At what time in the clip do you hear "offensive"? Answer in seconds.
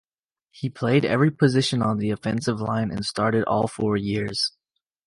2.09-2.59